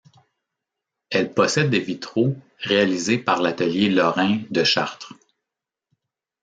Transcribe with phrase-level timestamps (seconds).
[1.11, 5.13] Elle possède des vitraux réalisés par l'Atelier Lorin de Chartres.